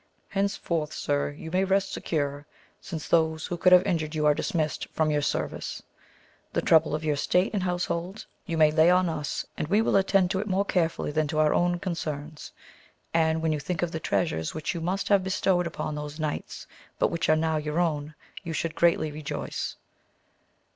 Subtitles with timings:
[0.29, 2.47] Henceforth sir you may rest secure
[2.81, 5.83] since those who could have injured you are dismissed from your service;
[6.53, 8.87] the trouble of your state and household you AMADIS OF GAUL.
[8.97, 11.37] 119 may lay on us and we will attend to it more carefully than to
[11.37, 12.51] our own concerns,
[13.13, 16.65] and when you think of the treasures which you must have bestowed upon those knights
[16.97, 19.75] but which are now your own, you should greatly rejoice.